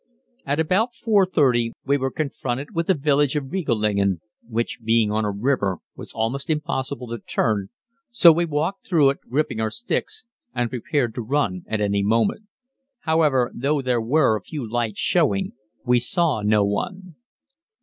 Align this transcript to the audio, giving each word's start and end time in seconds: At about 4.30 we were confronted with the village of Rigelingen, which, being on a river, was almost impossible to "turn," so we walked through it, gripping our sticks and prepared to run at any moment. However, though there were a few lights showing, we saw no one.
At 0.47 0.59
about 0.59 0.93
4.30 0.93 1.73
we 1.85 1.95
were 1.95 2.09
confronted 2.09 2.73
with 2.73 2.87
the 2.87 2.95
village 2.95 3.35
of 3.35 3.51
Rigelingen, 3.51 4.19
which, 4.41 4.79
being 4.83 5.11
on 5.11 5.25
a 5.25 5.29
river, 5.29 5.77
was 5.95 6.11
almost 6.11 6.49
impossible 6.49 7.07
to 7.09 7.19
"turn," 7.19 7.69
so 8.09 8.31
we 8.31 8.45
walked 8.45 8.87
through 8.87 9.11
it, 9.11 9.19
gripping 9.29 9.61
our 9.61 9.69
sticks 9.69 10.25
and 10.55 10.71
prepared 10.71 11.13
to 11.13 11.21
run 11.21 11.61
at 11.67 11.81
any 11.81 12.01
moment. 12.01 12.47
However, 13.01 13.51
though 13.53 13.83
there 13.83 14.01
were 14.01 14.35
a 14.35 14.41
few 14.41 14.67
lights 14.67 14.97
showing, 14.97 15.51
we 15.85 15.99
saw 15.99 16.41
no 16.41 16.65
one. 16.65 17.13